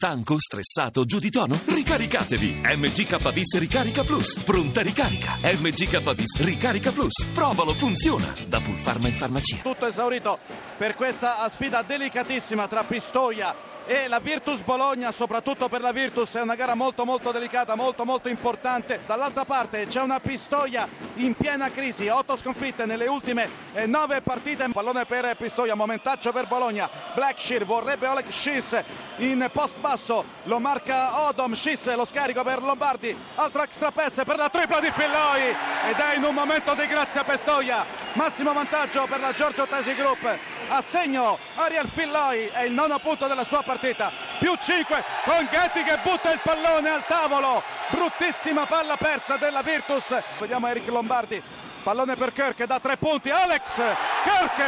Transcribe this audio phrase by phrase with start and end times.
[0.00, 1.58] Stanco, stressato, giù di tono?
[1.66, 2.60] Ricaricatevi!
[2.62, 4.38] MGKBIS Ricarica Plus.
[4.44, 5.36] Pronta ricarica.
[5.42, 7.26] MGKBIS Ricarica Plus.
[7.34, 8.32] Provalo, funziona.
[8.46, 9.56] Da Pulpharma in farmacia.
[9.56, 10.38] Tutto esaurito
[10.76, 13.52] per questa sfida delicatissima tra Pistoia
[13.88, 18.04] e la Virtus Bologna, soprattutto per la Virtus, è una gara molto molto delicata, molto
[18.04, 19.00] molto importante.
[19.06, 24.68] Dall'altra parte c'è una Pistoia in piena crisi, otto sconfitte nelle ultime eh, nove partite.
[24.70, 26.90] Pallone per Pistoia, momentaccio per Bologna.
[27.14, 28.78] Blackshear vorrebbe Oleg Schiss
[29.16, 34.36] in post basso, lo marca Odom, Schiss lo scarico per Lombardi, altro extra pass per
[34.36, 35.48] la tripla di Filloi
[35.88, 38.07] ed è in un momento di grazia Pistoia.
[38.18, 40.28] Massimo vantaggio per la Giorgio Tesi Group.
[40.70, 44.10] A segno Ariel Filloi è il nono punto della sua partita.
[44.40, 47.62] Più 5 con Ghetti che butta il pallone al tavolo.
[47.90, 50.20] Bruttissima palla persa della Virtus.
[50.36, 51.40] Vediamo Eric Lombardi.
[51.84, 53.30] Pallone per Kirk da tre punti.
[53.30, 53.80] Alex
[54.24, 54.62] Kirk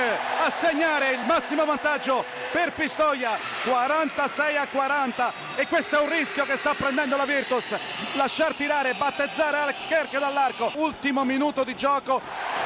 [0.45, 3.37] a segnare il massimo vantaggio per Pistoia.
[3.65, 7.75] 46 a 40 e questo è un rischio che sta prendendo la Virtus.
[8.13, 10.71] Lasciar tirare battezzare Alex Kirk dall'arco.
[10.77, 12.23] Ultimo minuto di gioco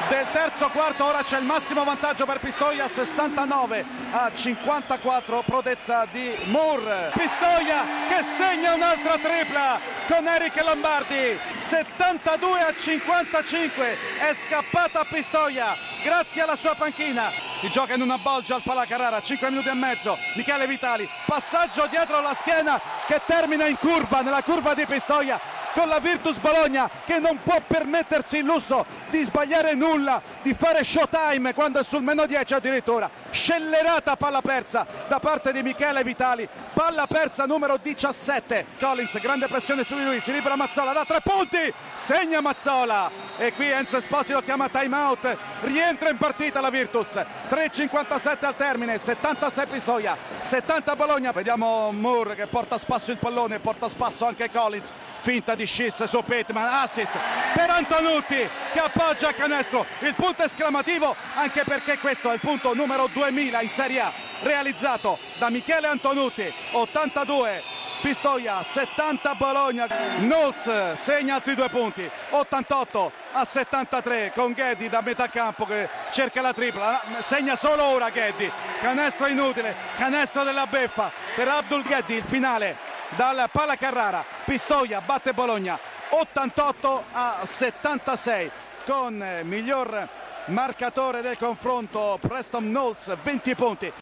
[0.09, 6.35] del terzo quarto ora c'è il massimo vantaggio per Pistoia 69 a 54 prodezza di
[6.45, 7.11] Moore.
[7.15, 16.43] Pistoia che segna un'altra tripla con Eric Lombardi 72 a 55 è scappata Pistoia grazie
[16.43, 17.31] alla sua panchina.
[17.59, 22.21] Si gioca in una bolgia al Palacarrara 5 minuti e mezzo Michele Vitali passaggio dietro
[22.21, 25.39] la schiena che termina in curva nella curva di Pistoia
[25.75, 30.83] con la Virtus Bologna che non può permettersi il lusso di sbagliare nulla, di fare
[30.83, 33.09] showtime quando è sul meno 10 addirittura.
[33.31, 38.67] Scellerata palla persa da parte di Michele Vitali, palla persa numero 17.
[38.79, 43.53] Collins, grande pressione su di lui, si libera Mazzola da tre punti, segna Mazzola e
[43.53, 47.15] qui Enzo Esposito chiama time out, rientra in partita la Virtus.
[47.49, 51.31] 3.57 al termine, 76 Pisoia, 70 Bologna.
[51.31, 55.65] Vediamo Moore che porta a spasso il pallone, porta a spasso anche Collins, finta di
[55.65, 57.13] Schiss su Pittman, assist
[57.55, 63.07] per Antonutti che appoggia canestro, il punto esclamativo anche perché questo è il punto numero
[63.07, 64.11] 2000 in Serie A
[64.41, 67.63] realizzato da Michele Antonutti, 82
[68.01, 69.87] Pistoia 70 Bologna.
[69.87, 76.41] Knowles segna altri due punti 88 a 73 con Geddi da metà campo che cerca
[76.41, 77.01] la tripla.
[77.19, 78.51] Segna solo ora Geddi
[78.81, 82.75] canestro inutile canestro della beffa per Abdul Geddi il finale
[83.15, 85.79] dal Pala Carrara Pistoia batte Bologna
[86.17, 88.49] 88 a 76
[88.85, 90.07] con miglior
[90.45, 93.91] marcatore del confronto Preston Knowles 20 punti